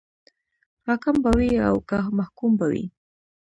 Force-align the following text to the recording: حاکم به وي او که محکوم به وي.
حاکم 0.85 1.15
به 1.23 1.31
وي 1.37 1.51
او 1.67 1.75
که 1.89 1.97
محکوم 2.17 2.51
به 2.59 2.65
وي. 2.71 2.85